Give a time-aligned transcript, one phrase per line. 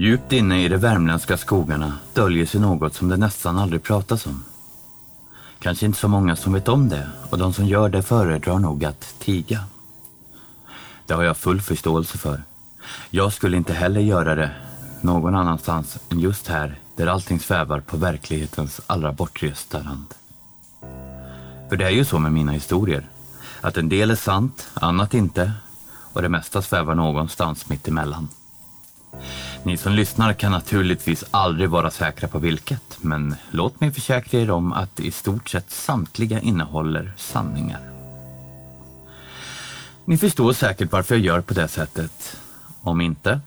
[0.00, 4.44] Djupt inne i de värmländska skogarna döljer sig något som det nästan aldrig pratas om.
[5.58, 8.84] Kanske inte så många som vet om det och de som gör det föredrar nog
[8.84, 9.64] att tiga.
[11.06, 12.42] Det har jag full förståelse för.
[13.10, 14.50] Jag skulle inte heller göra det
[15.00, 20.14] någon annanstans än just här där allting svävar på verklighetens allra bortresta rand.
[21.68, 23.08] För det är ju så med mina historier,
[23.60, 25.52] att en del är sant, annat inte
[26.12, 28.28] och det mesta svävar någonstans mitt emellan.
[29.62, 34.50] Ni som lyssnar kan naturligtvis aldrig vara säkra på vilket, men låt mig försäkra er
[34.50, 37.80] om att i stort sett samtliga innehåller sanningar.
[40.04, 42.36] Ni förstår säkert varför jag gör på det sättet.
[42.82, 43.40] Om inte,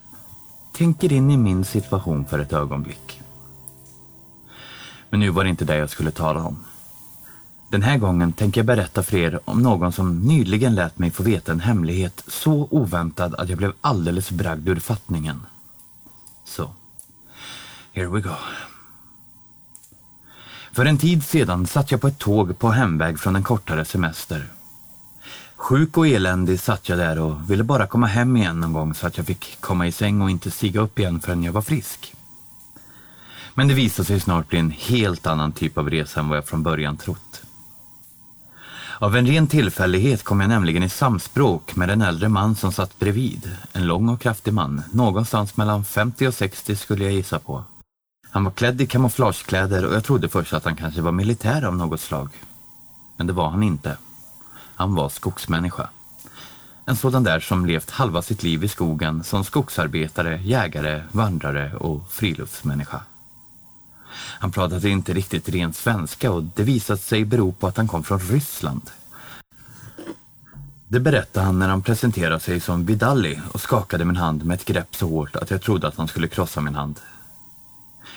[0.73, 3.21] tänk er in i min situation för ett ögonblick.
[5.09, 6.65] Men nu var det inte det jag skulle tala om.
[7.71, 11.23] Den här gången tänker jag berätta för er om någon som nyligen lät mig få
[11.23, 15.45] veta en hemlighet så oväntad att jag blev alldeles bragd ur fattningen.
[16.45, 16.71] Så,
[17.93, 18.34] here we go.
[20.71, 24.48] För en tid sedan satt jag på ett tåg på hemväg från en kortare semester.
[25.55, 29.07] Sjuk och eländig satt jag där och ville bara komma hem igen någon gång så
[29.07, 32.15] att jag fick komma i säng och inte stiga upp igen förrän jag var frisk.
[33.54, 36.45] Men det visade sig snart bli en helt annan typ av resa än vad jag
[36.45, 37.30] från början trott.
[39.02, 42.99] Av en ren tillfällighet kom jag nämligen i samspråk med en äldre man som satt
[42.99, 43.52] bredvid.
[43.74, 47.63] En lång och kraftig man, någonstans mellan 50 och 60 skulle jag gissa på.
[48.29, 51.76] Han var klädd i kamouflagekläder och jag trodde först att han kanske var militär av
[51.76, 52.29] något slag.
[53.18, 53.98] Men det var han inte.
[54.76, 55.90] Han var skogsmänniska.
[56.85, 62.12] En sådan där som levt halva sitt liv i skogen som skogsarbetare, jägare, vandrare och
[62.12, 63.02] friluftsmänniska.
[64.13, 68.03] Han pratade inte riktigt ren svenska och det visade sig bero på att han kom
[68.03, 68.81] från Ryssland.
[70.88, 74.66] Det berättade han när han presenterade sig som Vidalli och skakade min hand med ett
[74.66, 77.00] grepp så hårt att jag trodde att han skulle krossa min hand.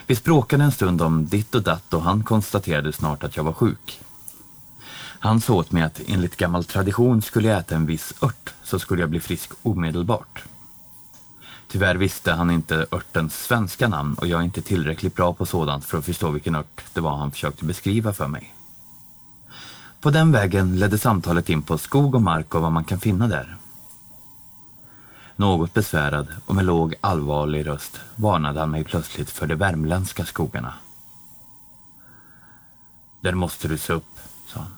[0.07, 3.53] Vi språkade en stund om ditt och datt och han konstaterade snart att jag var
[3.53, 4.01] sjuk.
[5.19, 8.79] Han sa åt mig att enligt gammal tradition skulle jag äta en viss ört så
[8.79, 10.45] skulle jag bli frisk omedelbart.
[11.75, 15.85] Tyvärr visste han inte örtens svenska namn och jag är inte tillräckligt bra på sådant
[15.85, 18.55] för att förstå vilken ört det var han försökte beskriva för mig.
[20.01, 23.29] På den vägen ledde samtalet in på skog och mark och vad man kan finna
[23.29, 23.57] där.
[25.37, 30.75] Något besvärad och med låg allvarlig röst varnade han mig plötsligt för de värmländska skogarna.
[33.21, 34.75] Där måste du se upp, sa han.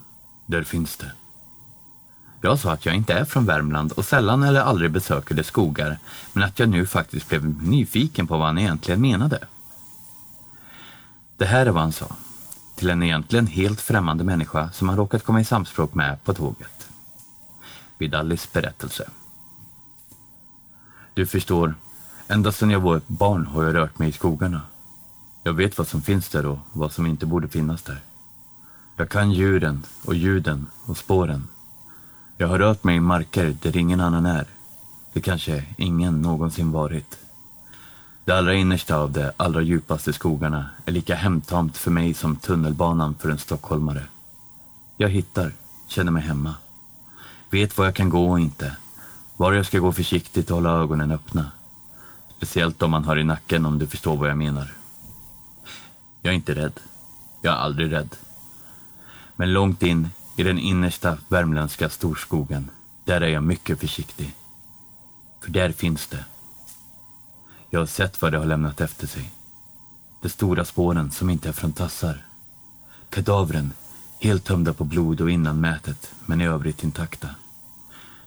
[0.46, 1.12] Där finns det.
[2.46, 5.98] Jag sa att jag inte är från Värmland och sällan eller aldrig besöker dess skogar,
[6.32, 9.38] men att jag nu faktiskt blev nyfiken på vad han egentligen menade.
[11.36, 12.06] Det här är vad han sa,
[12.76, 16.88] till en egentligen helt främmande människa som han råkat komma i samspråk med på tåget.
[17.98, 19.10] Vid Vidallis berättelse.
[21.14, 21.74] Du förstår,
[22.28, 24.60] ända sedan jag var ett barn har jag rört mig i skogarna.
[25.42, 28.00] Jag vet vad som finns där och vad som inte borde finnas där.
[28.96, 31.48] Jag kan djuren och ljuden och spåren.
[32.38, 34.46] Jag har rört mig i marker där ingen annan är.
[35.12, 37.18] Det kanske ingen någonsin varit.
[38.24, 43.14] Det allra innersta av de allra djupaste skogarna är lika hemtamt för mig som tunnelbanan
[43.14, 44.02] för en stockholmare.
[44.96, 45.52] Jag hittar,
[45.88, 46.54] känner mig hemma.
[47.50, 48.76] Vet var jag kan gå och inte.
[49.36, 51.50] Var jag ska gå försiktigt och hålla ögonen öppna.
[52.36, 54.72] Speciellt om man har i nacken om du förstår vad jag menar.
[56.22, 56.80] Jag är inte rädd.
[57.42, 58.16] Jag är aldrig rädd.
[59.36, 62.70] Men långt in i den innersta värmländska storskogen,
[63.04, 64.34] där är jag mycket försiktig.
[65.40, 66.24] För där finns det.
[67.70, 69.32] Jag har sett vad det har lämnat efter sig.
[70.22, 72.26] De stora spåren som inte är från tassar.
[73.10, 73.72] Kadavren,
[74.20, 77.28] helt tömda på blod och innanmätet, men i övrigt intakta.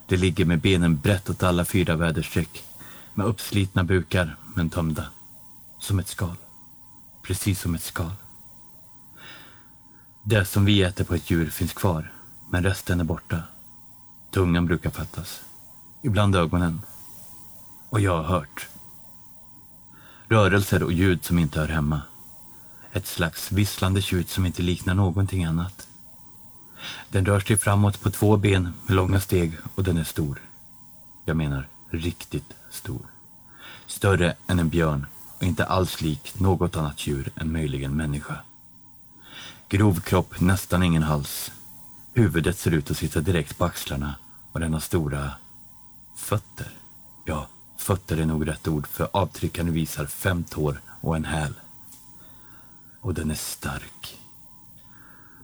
[0.07, 2.63] De ligger med benen brett åt alla fyra väderstreck,
[3.13, 5.05] med uppslitna bukar, men tömda.
[5.79, 6.35] Som ett skal.
[7.21, 8.11] Precis som ett skal.
[10.23, 12.11] Det som vi äter på ett djur finns kvar,
[12.49, 13.43] men resten är borta.
[14.31, 15.41] Tungan brukar fattas.
[16.01, 16.81] Ibland ögonen.
[17.89, 18.67] Och jag har hört.
[20.27, 22.01] Rörelser och ljud som inte hör hemma.
[22.91, 25.87] Ett slags visslande tjut som inte liknar någonting annat.
[27.09, 30.41] Den rör sig framåt på två ben med långa steg och den är stor.
[31.25, 33.01] Jag menar riktigt stor.
[33.87, 35.05] Större än en björn
[35.37, 38.35] och inte alls lik något annat djur än möjligen människa.
[39.69, 41.51] Grov kropp, nästan ingen hals.
[42.13, 44.15] Huvudet ser ut att sitta direkt på axlarna
[44.51, 45.31] och den har stora
[46.15, 46.71] fötter.
[47.25, 51.53] Ja, fötter är nog rätt ord för avtryckaren visar fem tår och en häl.
[53.01, 54.19] Och den är stark.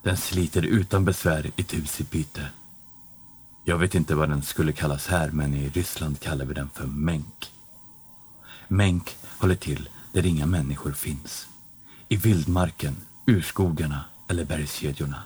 [0.03, 2.49] Den sliter utan besvär i tusigt byte.
[3.65, 6.85] Jag vet inte vad den skulle kallas här, men i Ryssland kallar vi den för
[6.85, 7.51] mänk.
[8.67, 11.47] Mänk håller till där inga människor finns.
[12.09, 12.95] I vildmarken,
[13.27, 15.23] urskogarna eller bergskedjorna.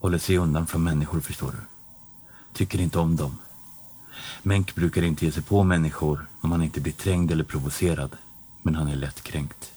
[0.00, 1.58] Håller sig undan från människor förstår du.
[2.52, 3.38] Tycker inte om dem.
[4.42, 8.16] Mänk brukar inte ge sig på människor om han inte blir trängd eller provocerad.
[8.62, 9.72] Men han är lättkränkt.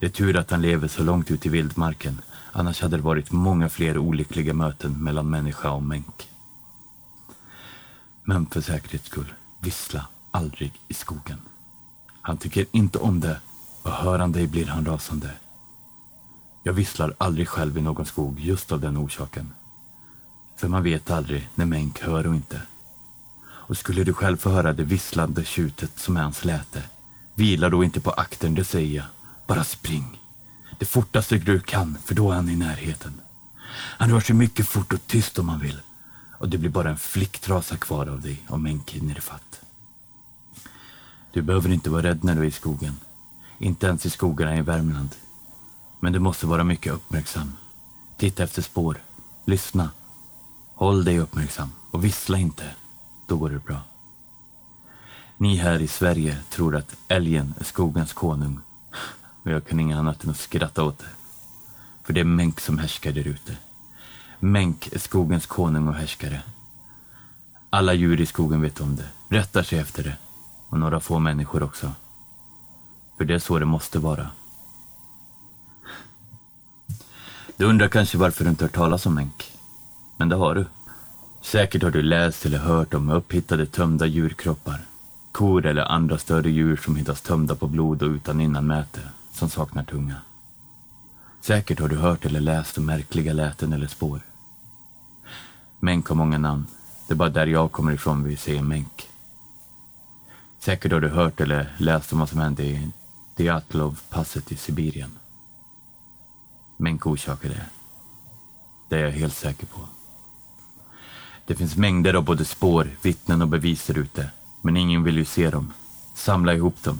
[0.00, 2.20] Det är tur att han lever så långt ut i vildmarken.
[2.52, 6.28] Annars hade det varit många fler olyckliga möten mellan människa och mänk.
[8.24, 11.38] Men för säkerhets skull, vissla aldrig i skogen.
[12.22, 13.40] Han tycker inte om det
[13.82, 15.30] och hör han dig blir han rasande.
[16.62, 19.52] Jag visslar aldrig själv i någon skog just av den orsaken.
[20.56, 22.62] För man vet aldrig när Mänk hör och inte.
[23.42, 26.82] Och skulle du själv få höra det visslande tjutet som är hans läte,
[27.34, 29.06] vila då inte på akten, det säger jag.
[29.46, 30.20] Bara spring.
[30.78, 33.20] Det fortaste du kan, för då är han i närheten.
[33.72, 35.80] Han rör sig mycket fort och tyst om han vill.
[36.38, 39.60] Och det blir bara en flicktrasa kvar av dig om Mänk hinner ifatt.
[41.32, 42.94] Du behöver inte vara rädd när du är i skogen.
[43.58, 45.10] Inte ens i skogarna i Värmland.
[46.00, 47.52] Men du måste vara mycket uppmärksam.
[48.16, 49.02] Titta efter spår.
[49.44, 49.90] Lyssna.
[50.74, 52.64] Håll dig uppmärksam och vissla inte.
[53.28, 53.80] Då går det bra.
[55.36, 58.60] Ni här i Sverige tror att älgen är skogens konung.
[59.42, 61.08] Och jag kan inget annat än att skratta åt det.
[62.04, 63.56] För det är Mänk som härskar där ute.
[64.40, 66.42] Mänk är skogens konung och härskare.
[67.70, 70.16] Alla djur i skogen vet om det, rättar sig efter det.
[70.68, 71.92] Och några få människor också.
[73.16, 74.30] För det är så det måste vara.
[77.60, 79.52] Du undrar kanske varför du inte hört talas om Enk.
[80.16, 80.66] Men det har du.
[81.42, 84.80] Säkert har du läst eller hört om upphittade tömda djurkroppar.
[85.32, 89.00] Kor eller andra större djur som hittas tömda på blod och utan innanmäte,
[89.32, 90.16] som saknar tunga.
[91.40, 94.20] Säkert har du hört eller läst om märkliga läten eller spår.
[95.80, 96.66] Mänk har många namn.
[97.06, 99.08] Det är bara där jag kommer ifrån vi säger Mänk.
[100.58, 102.90] Säkert har du hört eller läst om vad som hände i
[103.36, 105.10] Dyatlov-passet i Sibirien.
[106.80, 107.66] Mänk orsakar det.
[108.88, 109.80] Det är jag helt säker på.
[111.46, 114.30] Det finns mängder av både spår, vittnen och bevis där ute.
[114.62, 115.72] Men ingen vill ju se dem.
[116.14, 116.98] Samla ihop dem.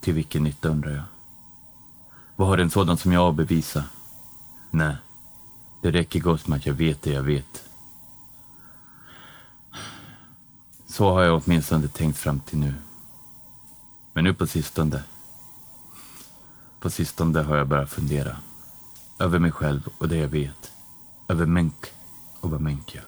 [0.00, 1.02] Till vilken nytta undrar jag.
[2.36, 3.84] Vad har en sådan som jag att bevisa?
[4.70, 4.96] Nej,
[5.82, 7.64] det räcker gott med att jag vet det jag vet.
[10.86, 12.74] Så har jag åtminstone tänkt fram till nu.
[14.12, 15.02] Men nu på sistone,
[16.80, 18.36] på sistone har jag börjat fundera.
[19.18, 20.72] Över mig själv och det jag vet.
[21.28, 21.86] Över Menk
[22.40, 23.04] och vad Menk gör.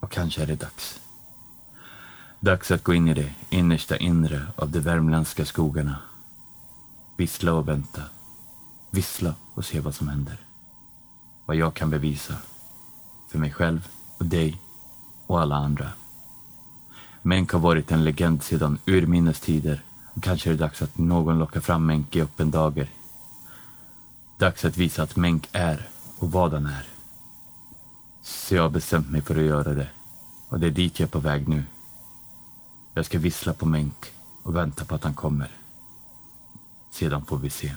[0.00, 1.00] Och kanske är det dags.
[2.40, 5.96] Dags att gå in i det innersta inre av de värmländska skogarna.
[7.16, 8.02] Vissla och vänta.
[8.90, 10.36] Vissla och se vad som händer.
[11.46, 12.34] Vad jag kan bevisa.
[13.28, 13.88] För mig själv
[14.18, 14.58] och dig
[15.26, 15.88] och alla andra.
[17.22, 19.82] Menk har varit en legend sedan urminnes tider
[20.14, 22.88] och kanske är det dags att någon lockar fram Menk i öppen dager.
[24.42, 26.86] Dags att visa att Menk är och vad han är.
[28.22, 29.88] Så jag har bestämt mig för att göra det
[30.48, 31.64] och det är dit jag är på väg nu.
[32.94, 34.12] Jag ska vissla på Menk
[34.42, 35.50] och vänta på att han kommer.
[36.90, 37.74] Sedan får vi se.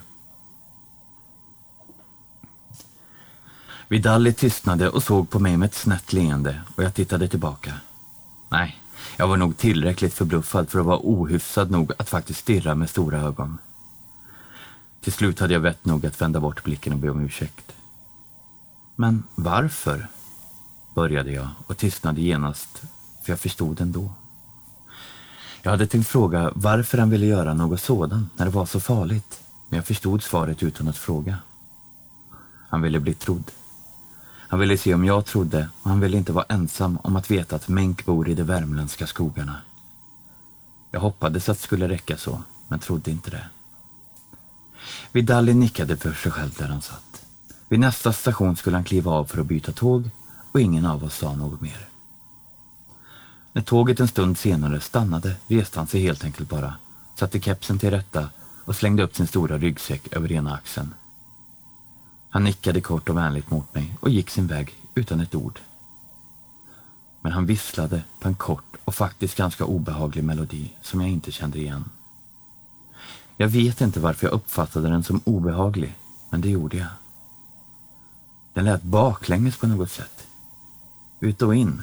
[3.88, 7.73] Vidalli tystnade och såg på mig med ett snett leende och jag tittade tillbaka.
[8.50, 8.77] Nej,
[9.17, 13.19] jag var nog tillräckligt förbluffad för att vara ohyfsad nog att faktiskt stirra med stora
[13.19, 13.57] ögon.
[15.05, 17.75] Till slut hade jag vett nog att vända bort blicken och be om ursäkt.
[18.95, 20.07] Men varför?
[20.95, 22.81] började jag och tystnade genast,
[23.24, 24.12] för jag förstod ändå.
[25.62, 29.39] Jag hade tänkt fråga varför han ville göra något sådant när det var så farligt,
[29.69, 31.38] men jag förstod svaret utan att fråga.
[32.69, 33.51] Han ville bli trodd.
[34.50, 37.55] Han ville se om jag trodde och han ville inte vara ensam om att veta
[37.55, 39.55] att Menk bor i de värmländska skogarna.
[40.91, 43.50] Jag hoppades att det skulle räcka så, men trodde inte det.
[45.12, 47.25] Vidalli nickade för sig själv där han satt.
[47.70, 50.10] Vid nästa station skulle han kliva av för att byta tåg
[50.51, 51.89] och ingen av oss sa något mer.
[53.54, 56.74] När tåget en stund senare stannade reste han sig helt enkelt bara,
[57.15, 58.30] satte kepsen till rätta
[58.65, 60.94] och slängde upp sin stora ryggsäck över ena axeln.
[62.30, 65.60] Han nickade kort och vänligt mot mig och gick sin väg utan ett ord.
[67.22, 71.60] Men han visslade på en kort och faktiskt ganska obehaglig melodi som jag inte kände
[71.60, 71.89] igen.
[73.38, 75.98] Jag vet inte varför jag uppfattade den som obehaglig,
[76.30, 76.88] men det gjorde jag.
[78.54, 80.27] Den lät baklänges på något sätt.
[81.20, 81.82] Ut och in.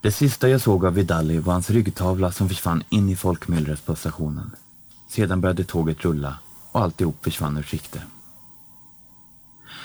[0.00, 3.96] Det sista jag såg av Vidalli var hans ryggtavla som försvann in i folkmyllret på
[3.96, 4.50] stationen.
[5.08, 6.38] Sedan började tåget rulla
[6.72, 8.02] och alltihop försvann ur sikte.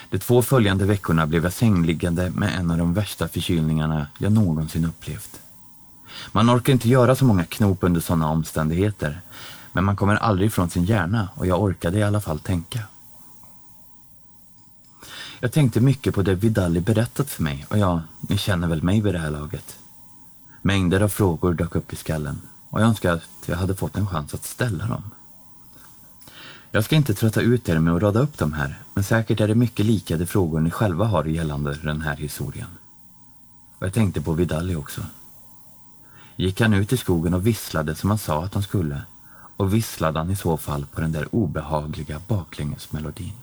[0.10, 4.86] De två följande veckorna blev jag sängliggande med en av de värsta förkylningarna jag någonsin
[4.86, 5.43] upplevt.
[6.32, 9.22] Man orkar inte göra så många knop under sådana omständigheter,
[9.72, 12.80] men man kommer aldrig ifrån sin hjärna och jag orkade i alla fall tänka.
[15.40, 19.02] Jag tänkte mycket på det Vidali berättat för mig och ja, ni känner väl mig
[19.02, 19.78] vid det här laget.
[20.62, 24.08] Mängder av frågor dök upp i skallen och jag önskar att jag hade fått en
[24.08, 25.04] chans att ställa dem.
[26.72, 29.48] Jag ska inte trötta ut er med att rada upp dem här, men säkert är
[29.48, 32.68] det mycket lika de frågor ni själva har gällande den här historien.
[33.80, 35.02] Och jag tänkte på Vidali också.
[36.44, 39.02] Gick han ut i skogen och visslade som han sa att han skulle
[39.58, 43.34] och visslade han i så fall på den där obehagliga baklängesmelodin.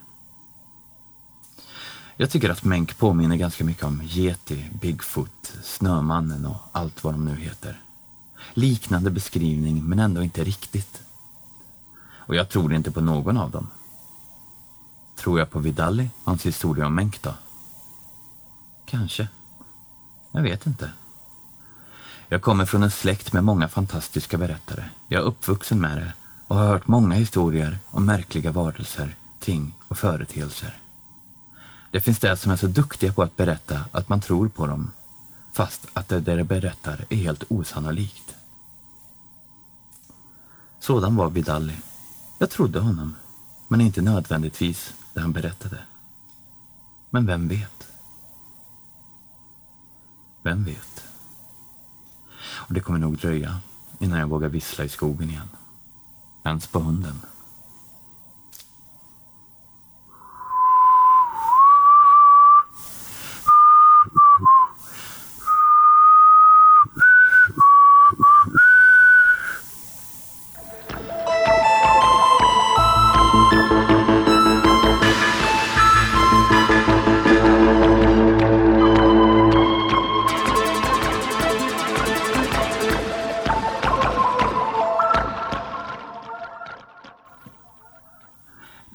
[2.16, 7.24] Jag tycker att Menk påminner ganska mycket om Yeti, Bigfoot, Snömannen och allt vad de
[7.24, 7.80] nu heter.
[8.54, 11.02] Liknande beskrivning men ändå inte riktigt.
[12.12, 13.66] Och jag tror inte på någon av dem.
[15.18, 17.34] Tror jag på Vidalli, hans historia om Menk då?
[18.86, 19.28] Kanske.
[20.32, 20.90] Jag vet inte.
[22.32, 24.84] Jag kommer från en släkt med många fantastiska berättare.
[25.08, 26.12] Jag är uppvuxen med det
[26.46, 30.78] och har hört många historier om märkliga varelser, ting och företeelser.
[31.90, 34.90] Det finns de som är så duktiga på att berätta att man tror på dem,
[35.52, 38.34] fast att det de berättar är helt osannolikt.
[40.80, 41.76] Sådan var Vidalli.
[42.38, 43.16] Jag trodde honom,
[43.68, 45.78] men inte nödvändigtvis det han berättade.
[47.10, 47.88] Men vem vet?
[50.42, 50.99] Vem vet?
[52.70, 53.58] Och det kommer nog dröja
[53.98, 55.48] innan jag vågar vissla i skogen igen.
[56.44, 57.20] Ens på hunden.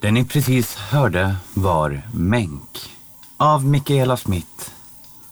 [0.06, 2.92] Det ni precis hörde var Mänk
[3.38, 4.72] av Mikaela Smith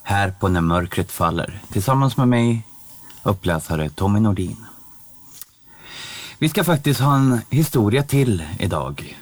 [0.03, 2.67] här på När mörkret faller tillsammans med mig,
[3.23, 4.65] uppläsare Tommy Nordin.
[6.39, 9.17] Vi ska faktiskt ha en historia till idag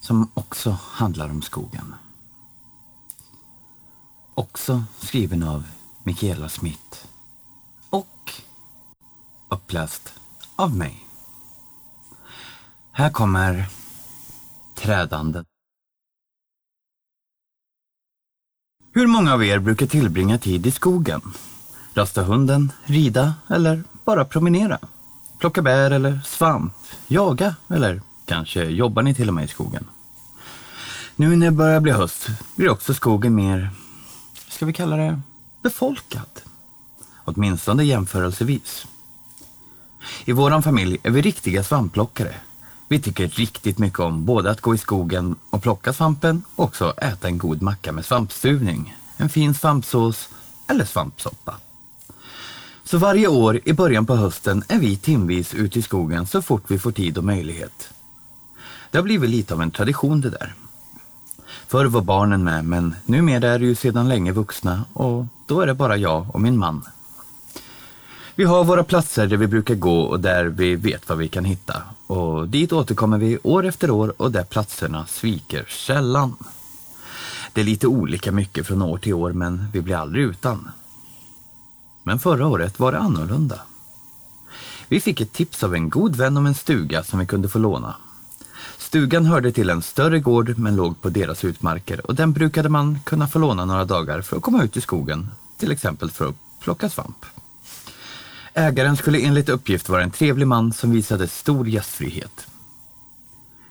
[0.00, 1.94] som också handlar om skogen.
[4.34, 5.64] Också skriven av
[6.02, 6.98] Mikaela Smith
[7.90, 8.32] och
[9.48, 10.12] uppläst
[10.56, 11.06] av mig.
[12.92, 13.66] Här kommer
[14.76, 15.44] Trädanden.
[18.94, 21.20] Hur många av er brukar tillbringa tid i skogen?
[21.94, 24.78] Rasta hunden, rida eller bara promenera?
[25.40, 26.74] Plocka bär eller svamp?
[27.08, 29.84] Jaga eller kanske jobbar ni till och med i skogen?
[31.16, 33.70] Nu när det börjar bli höst blir också skogen mer,
[34.48, 35.20] ska vi kalla det,
[35.62, 36.42] befolkad.
[37.24, 38.86] Åtminstone jämförelsevis.
[40.24, 42.34] I våran familj är vi riktiga svampplockare
[42.88, 46.94] vi tycker riktigt mycket om både att gå i skogen och plocka svampen och också
[46.96, 50.28] äta en god macka med svampstuvning, en fin svampsås
[50.66, 51.54] eller svampsoppa.
[52.84, 56.64] Så varje år i början på hösten är vi timvis ute i skogen så fort
[56.68, 57.90] vi får tid och möjlighet.
[58.90, 60.54] Det har blivit lite av en tradition det där.
[61.66, 65.66] Förr var barnen med men numera är det ju sedan länge vuxna och då är
[65.66, 66.84] det bara jag och min man
[68.36, 71.44] vi har våra platser där vi brukar gå och där vi vet vad vi kan
[71.44, 71.82] hitta.
[72.06, 76.36] Och dit återkommer vi år efter år och där platserna sviker sällan.
[77.52, 80.68] Det är lite olika mycket från år till år men vi blir aldrig utan.
[82.02, 83.60] Men förra året var det annorlunda.
[84.88, 87.58] Vi fick ett tips av en god vän om en stuga som vi kunde få
[87.58, 87.94] låna.
[88.78, 92.98] Stugan hörde till en större gård men låg på deras utmarker och den brukade man
[93.04, 96.34] kunna få låna några dagar för att komma ut i skogen, till exempel för att
[96.60, 97.26] plocka svamp.
[98.58, 102.46] Ägaren skulle enligt uppgift vara en trevlig man som visade stor gästfrihet.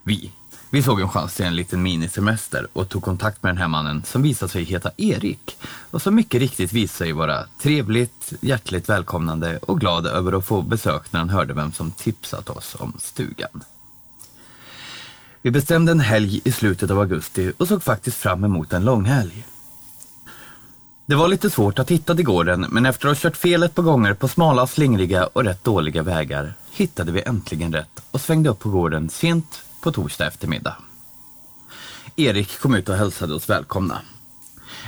[0.04, 0.32] Vi,
[0.70, 4.04] vi såg en chans till en liten minisemester och tog kontakt med den här mannen
[4.06, 5.58] som visade sig heta Erik
[5.92, 10.62] och som mycket riktigt visade sig vara trevligt, hjärtligt välkomnande och glad över att få
[10.62, 13.64] besök när han hörde vem som tipsat oss om stugan.
[15.42, 19.46] Vi bestämde en helg i slutet av augusti och såg faktiskt fram emot en långhelg.
[21.08, 23.76] Det var lite svårt att hitta till gården, men efter att ha kört fel ett
[23.76, 28.50] par gånger på smala, slingriga och rätt dåliga vägar hittade vi äntligen rätt och svängde
[28.50, 30.76] upp på gården sent på torsdag eftermiddag.
[32.16, 34.02] Erik kom ut och hälsade oss välkomna.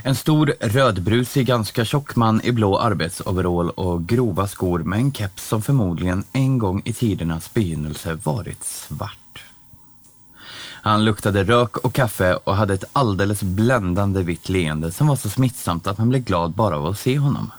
[0.04, 5.48] En stor rödbrusig, ganska tjock man i blå arbetsoverall och grova skor med en keps
[5.48, 9.44] som förmodligen en gång i tidernas begynnelse varit svart.
[10.88, 15.29] Han luktade rök och kaffe och hade ett alldeles bländande vitt leende som var så
[15.29, 17.51] smittsamt att man blev glad bara av att se honom.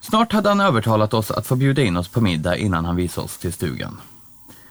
[0.00, 3.24] Snart hade han övertalat oss att få bjuda in oss på middag innan han visade
[3.24, 4.00] oss till stugan.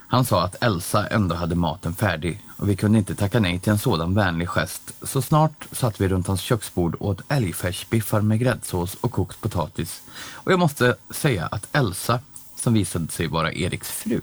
[0.08, 3.72] Han sa att Elsa ändå hade maten färdig och vi kunde inte tacka nej till
[3.72, 8.40] en sådan vänlig gest, så snart satt vi runt hans köksbord och åt älgfärsbiffar med
[8.40, 10.02] gräddsås och kokt potatis.
[10.34, 12.20] Och jag måste säga att Elsa,
[12.56, 14.22] som visade sig vara Eriks fru,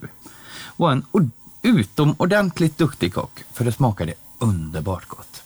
[0.76, 1.04] var en
[1.64, 5.42] utomordentligt duktig kock, för det smakade underbart gott.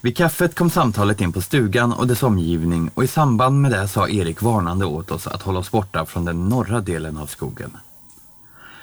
[0.00, 3.88] Vid kaffet kom samtalet in på stugan och dess omgivning och i samband med det
[3.88, 7.76] sa Erik varnande åt oss att hålla oss borta från den norra delen av skogen.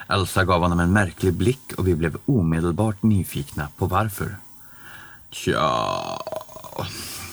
[0.07, 4.35] Elsa gav honom en märklig blick och vi blev omedelbart nyfikna på varför.
[5.29, 6.21] Tja,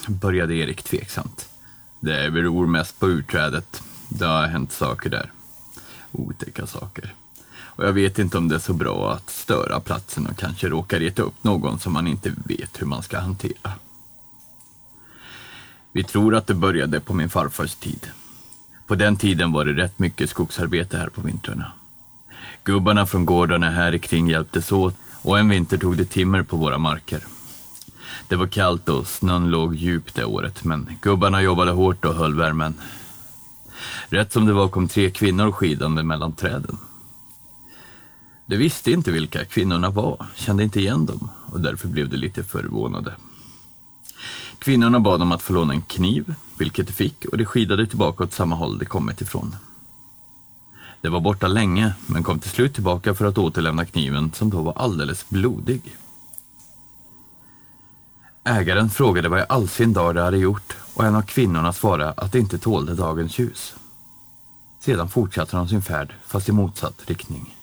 [0.07, 1.49] började Erik tveksamt.
[1.99, 3.83] Det beror mest på utträdet.
[4.09, 5.31] Det har hänt saker där.
[6.11, 7.13] Otäcka saker.
[7.75, 10.99] Och jag vet inte om det är så bra att störa platsen och kanske råka
[10.99, 13.71] reta upp någon som man inte vet hur man ska hantera.
[15.91, 18.07] Vi tror att det började på min farfars tid.
[18.87, 21.71] På den tiden var det rätt mycket skogsarbete här på vintrarna.
[22.63, 26.77] Gubbarna från gårdarna här kring hjälptes åt och en vinter tog det timmer på våra
[26.77, 27.23] marker.
[28.27, 32.35] Det var kallt och snön låg djupt det året, men gubbarna jobbade hårt och höll
[32.35, 32.73] värmen.
[34.09, 36.77] Rätt som det var kom tre kvinnor skidande mellan träden.
[38.45, 42.43] De visste inte vilka kvinnorna var, kände inte igen dem och därför blev de lite
[42.43, 43.15] förvånade.
[44.59, 48.23] Kvinnorna bad om att få låna en kniv, vilket de fick och de skidade tillbaka
[48.23, 49.55] åt samma håll de kommit ifrån.
[51.01, 54.61] De var borta länge, men kom till slut tillbaka för att återlämna kniven som då
[54.61, 55.97] var alldeles blodig.
[58.43, 62.11] Ägaren frågade vad i all sin dag de hade gjort och en av kvinnorna svarade
[62.11, 63.73] att de inte tålde dagens ljus.
[64.79, 67.55] Sedan fortsatte de sin färd, fast i motsatt riktning.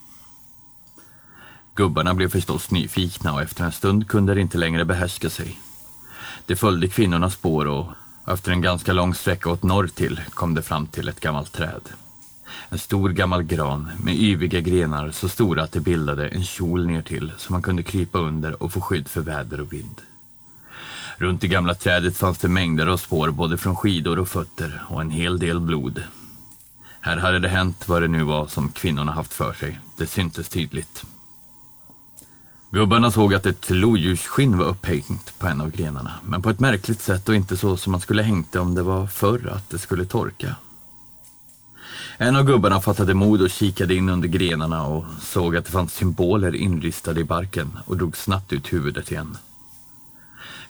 [1.75, 5.59] Gubbarna blev förstås nyfikna och efter en stund kunde de inte längre behärska sig.
[6.47, 7.87] De följde kvinnornas spår och
[8.27, 11.89] efter en ganska lång sträcka åt norr till kom de fram till ett gammalt träd.
[12.69, 17.03] En stor gammal gran med yviga grenar så stora att det bildade en kjol ner
[17.03, 20.01] till som man kunde krypa under och få skydd för väder och vind.
[21.17, 25.01] Runt det gamla trädet fanns det mängder av spår både från skidor och fötter och
[25.01, 26.03] en hel del blod.
[27.01, 29.81] Här hade det hänt vad det nu var som kvinnorna haft för sig.
[29.97, 31.05] Det syntes tydligt.
[32.75, 37.01] Gubbarna såg att ett lodjursskinn var upphängt på en av grenarna, men på ett märkligt
[37.01, 39.79] sätt och inte så som man skulle hängt det om det var förr att det
[39.79, 40.57] skulle torka.
[42.17, 45.95] En av gubbarna fattade mod och kikade in under grenarna och såg att det fanns
[45.95, 49.37] symboler inristade i barken och drog snabbt ut huvudet igen.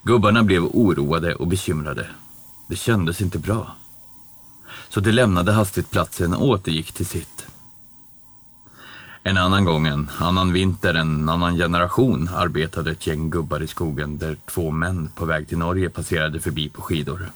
[0.03, 2.07] Gubbarna blev oroade och bekymrade.
[2.69, 3.75] Det kändes inte bra.
[4.89, 7.47] Så de lämnade hastigt platsen och återgick till sitt.
[9.25, 14.19] En annan gång, en annan vinter, en annan generation arbetade ett gäng gubbar i skogen
[14.19, 17.31] där två män på väg till Norge passerade förbi på skidor.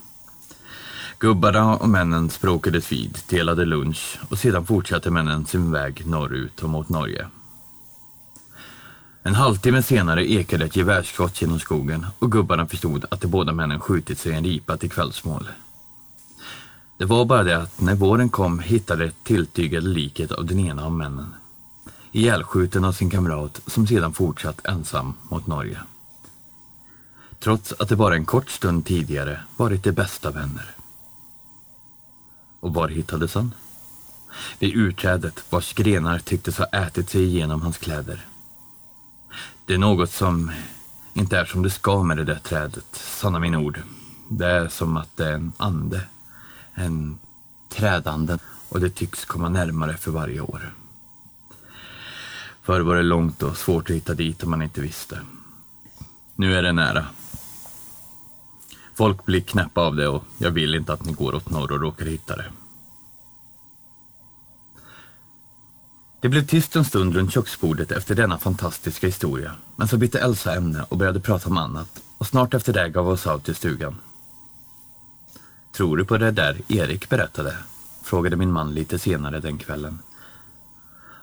[1.18, 6.70] Gubbarna och männen språkades vid, delade lunch och sedan fortsatte männen sin väg norrut och
[6.70, 7.26] mot Norge.
[9.22, 13.80] En halvtimme senare ekade ett gevärsskott genom skogen och gubbarna förstod att de båda männen
[13.80, 15.48] skjutit sig en ripa till kvällsmål.
[16.98, 20.84] Det var bara det att när våren kom hittade de tilltygade liket av den ena
[20.84, 21.34] av männen.
[22.16, 25.80] Ihjälskjuten av sin kamrat som sedan fortsatt ensam mot Norge.
[27.40, 30.74] Trots att det bara en kort stund tidigare varit de bästa vänner.
[32.60, 33.54] Och var hittades han?
[34.58, 38.26] Vid urträdet vars grenar tycktes ha ätit sig igenom hans kläder.
[39.66, 40.50] Det är något som
[41.14, 43.82] inte är som det ska med det där trädet, sanna mina ord.
[44.30, 46.00] Det är som att det är en ande,
[46.74, 47.18] en
[47.68, 50.72] trädande och det tycks komma närmare för varje år.
[52.66, 55.20] Förr var det långt och svårt att hitta dit om man inte visste.
[56.34, 57.06] Nu är det nära.
[58.94, 61.80] Folk blir knäppa av det och jag vill inte att ni går åt norr och
[61.80, 62.44] råkar hitta det.
[66.20, 70.54] Det blev tyst en stund runt köksbordet efter denna fantastiska historia, men så bytte Elsa
[70.54, 73.94] ämne och började prata om annat och snart efter det gav oss av till stugan.
[75.72, 77.56] Tror du på det där Erik berättade?
[78.02, 79.98] frågade min man lite senare den kvällen.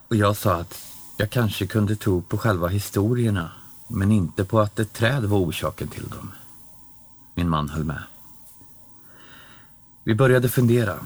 [0.07, 0.92] Och jag sa att
[1.23, 3.51] jag kanske kunde tro på själva historierna,
[3.87, 6.31] men inte på att ett träd var orsaken till dem.
[7.35, 8.03] Min man höll med.
[10.03, 10.99] Vi började fundera.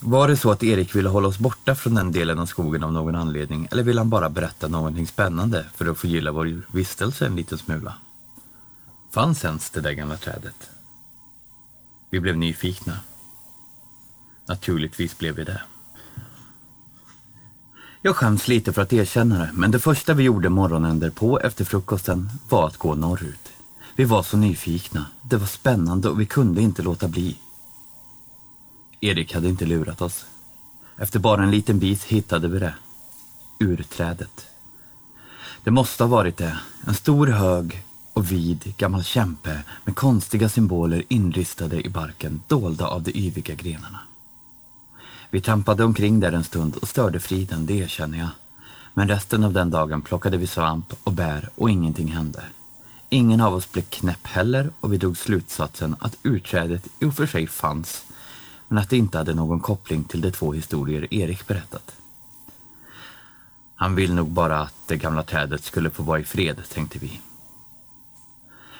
[0.00, 2.92] Var det så att Erik ville hålla oss borta från den delen av skogen av
[2.92, 7.26] någon anledning eller ville han bara berätta någonting spännande för att få gilla vår vistelse
[7.26, 7.94] en liten smula?
[9.10, 10.70] Fanns ens det där gamla trädet?
[12.10, 12.96] Vi blev nyfikna.
[14.46, 15.62] Naturligtvis blev vi det.
[18.04, 21.64] Jag skäms lite för att erkänna det, men det första vi gjorde morgonen därpå efter
[21.64, 23.48] frukosten var att gå norrut.
[23.96, 25.06] Vi var så nyfikna.
[25.22, 27.36] Det var spännande och vi kunde inte låta bli.
[29.00, 30.24] Erik hade inte lurat oss.
[30.96, 32.74] Efter bara en liten bit hittade vi det.
[33.60, 34.46] Urträdet.
[35.64, 36.58] Det måste ha varit det.
[36.86, 43.02] En stor hög och vid gammal kämpe med konstiga symboler inristade i barken dolda av
[43.02, 44.00] de yviga grenarna.
[45.32, 48.28] Vi trampade omkring där en stund och störde friden, det erkänner jag.
[48.94, 52.42] Men resten av den dagen plockade vi svamp och bär och ingenting hände.
[53.08, 57.26] Ingen av oss blev knäpp heller och vi drog slutsatsen att utträdet i och för
[57.26, 58.04] sig fanns
[58.68, 61.92] men att det inte hade någon koppling till de två historier Erik berättat.
[63.74, 67.20] Han vill nog bara att det gamla trädet skulle få vara i fred, tänkte vi.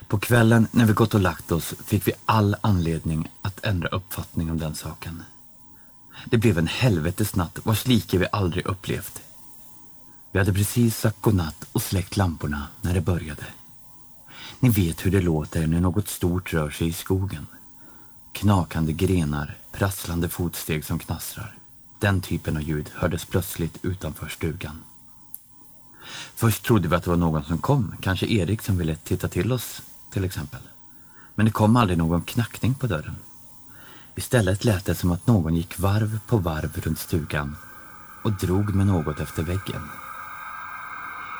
[0.08, 4.50] På kvällen när vi gått och lagt oss fick vi all anledning att ändra uppfattning
[4.50, 5.22] om den saken.
[6.24, 9.22] Det blev en helvetesnatt vars like vi aldrig upplevt.
[10.32, 13.46] Vi hade precis sagt godnatt och släckt lamporna när det började.
[14.61, 17.46] Ni vet hur det låter när något stort rör sig i skogen.
[18.32, 21.56] Knakande grenar, prasslande fotsteg som knastrar.
[21.98, 24.82] Den typen av ljud hördes plötsligt utanför stugan.
[26.35, 29.52] Först trodde vi att det var någon som kom, kanske Erik som ville titta till
[29.52, 29.82] oss
[30.12, 30.61] till exempel.
[31.35, 33.16] Men det kom aldrig någon knackning på dörren.
[34.14, 37.57] Istället lät det som att någon gick varv på varv runt stugan
[38.25, 39.88] och drog med något efter väggen.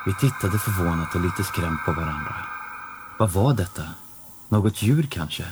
[0.07, 2.35] Vi tittade förvånat och lite skrämt på varandra.
[3.19, 3.83] Vad var detta?
[4.49, 5.45] Något djur kanske?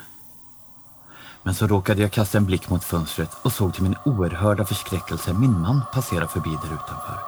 [1.42, 5.32] Men så råkade jag kasta en blick mot fönstret och såg till min oerhörda förskräckelse
[5.32, 7.18] min man passera förbi där utanför,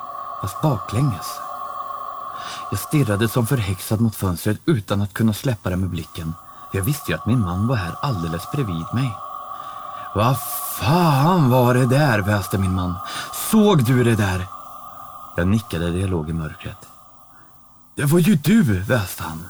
[0.40, 1.26] fast baklänges.
[2.70, 6.35] Jag stirrade som förhäxad mot fönstret utan att kunna släppa det med blicken.
[6.72, 9.12] Jag visste ju att min man var här alldeles bredvid mig.
[10.14, 10.37] Vad
[10.79, 12.18] fan var det där?
[12.18, 12.94] väste min man.
[13.51, 14.46] Såg du det där?
[15.37, 16.88] Jag nickade där jag låg i mörkret.
[17.96, 19.48] Det var ju du, väste han.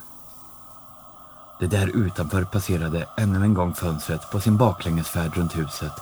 [1.60, 5.92] Det där utanför passerade ännu en gång fönstret på sin baklängesfärd runt huset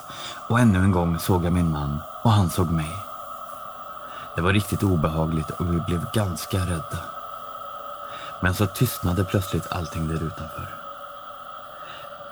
[0.49, 2.91] och ännu en gång såg jag min man och han såg mig.
[4.37, 6.99] Det var riktigt obehagligt och vi blev ganska rädda.
[8.43, 10.80] Men så tystnade plötsligt allting där utanför.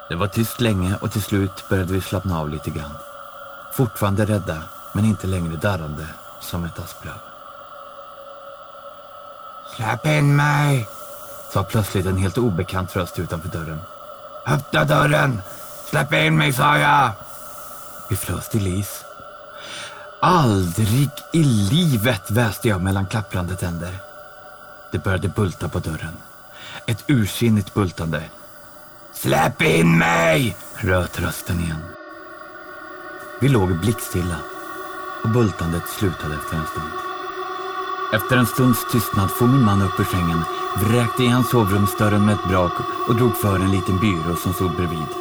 [0.09, 2.97] Det var tyst länge och till slut började vi slappna av lite grann.
[3.73, 6.07] Fortfarande rädda, men inte längre darrande
[6.40, 7.18] som ett asplöv.
[9.77, 10.88] Släpp in mig!
[11.53, 13.81] sa plötsligt en helt obekant röst utanför dörren.
[14.47, 15.42] Öppna dörren!
[15.90, 17.11] Släpp in mig, sa jag!
[18.11, 19.05] Vi flös till is.
[20.21, 23.99] Aldrig i livet, väste jag mellan klapprande tänder.
[24.92, 26.16] Det började bulta på dörren.
[26.87, 28.23] Ett ursinnigt bultande.
[29.20, 30.57] Släpp in mig!
[30.74, 31.83] röt rösten igen.
[33.40, 34.37] Vi låg blickstilla
[35.24, 36.92] och bultandet slutade efter en stund.
[38.14, 40.42] Efter en stunds tystnad for min man upp ur sängen,
[40.76, 42.72] vräkte igen sovrumsdörren med ett brak
[43.09, 45.12] och drog för en liten byrå som stod bredvid.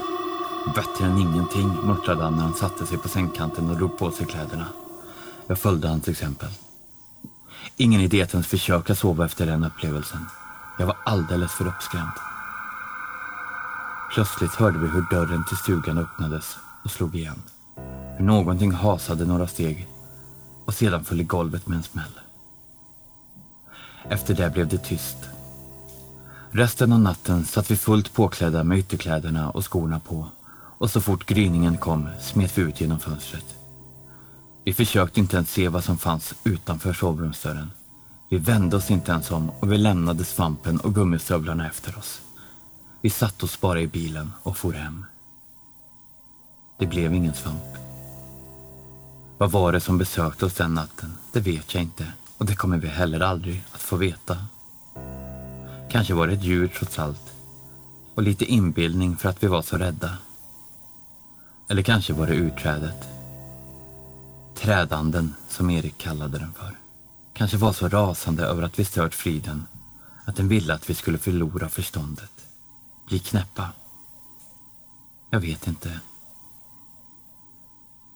[0.76, 4.26] Bättre än ingenting, muttrade han när han satte sig på sängkanten och drog på sig
[4.26, 4.66] kläderna.
[5.48, 6.50] Jag följde hans exempel.
[7.78, 10.26] Ingen idé att ens försöka sova efter den upplevelsen.
[10.80, 12.27] Jag var alldeles för uppskrämd.
[14.14, 17.42] Plötsligt hörde vi hur dörren till stugan öppnades och slog igen.
[18.18, 19.88] Hur någonting hasade några steg
[20.66, 22.20] och sedan föll i golvet med en smäll.
[24.10, 25.18] Efter det blev det tyst.
[26.52, 30.28] Resten av natten satt vi fullt påklädda med ytterkläderna och skorna på
[30.78, 33.56] och så fort gryningen kom smet vi ut genom fönstret.
[34.64, 37.72] Vi försökte inte ens se vad som fanns utanför sovrumsdörren.
[38.30, 42.22] Vi vände oss inte ens om och vi lämnade svampen och gummistövlarna efter oss.
[43.02, 45.06] Vi satte oss bara i bilen och for hem.
[46.80, 47.78] Det blev ingen svamp.
[49.38, 51.18] Vad var det som besökte oss den natten?
[51.32, 54.38] Det vet jag inte och det kommer vi heller aldrig att få veta.
[55.90, 57.34] Kanske var det ett djur trots allt
[58.16, 60.18] och lite inbildning för att vi var så rädda.
[61.70, 63.08] Eller kanske var det urträdet.
[64.56, 66.78] Trädanden, som Erik kallade den för.
[67.34, 69.66] Kanske var så rasande över att vi stört friden
[70.26, 72.47] att den ville att vi skulle förlora förståndet.
[73.08, 73.70] Bli knäppa.
[75.30, 76.00] Jag vet inte.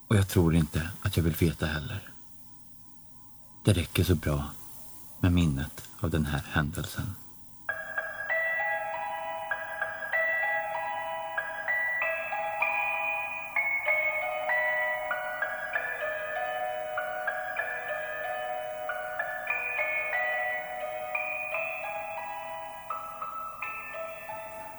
[0.07, 2.09] Och jag tror inte att jag vill veta heller.
[3.63, 4.49] Det räcker så bra
[5.19, 7.15] med minnet av den här händelsen.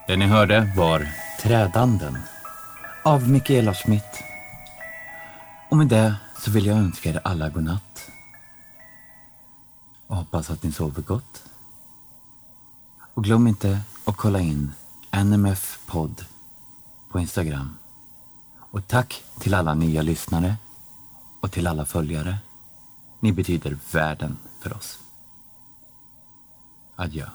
[0.06, 1.08] Det ni hörde var
[1.40, 2.18] Trädanden
[3.04, 4.22] av Mikaela Schmidt.
[5.70, 8.10] Och med det så vill jag önska er alla godnatt.
[10.06, 11.44] Och hoppas att ni sover gott.
[13.14, 14.72] Och glöm inte att kolla in
[15.24, 16.24] NMF podd
[17.10, 17.78] på Instagram.
[18.58, 20.56] Och tack till alla nya lyssnare
[21.40, 22.38] och till alla följare.
[23.20, 24.98] Ni betyder världen för oss.
[26.96, 27.26] Adjö.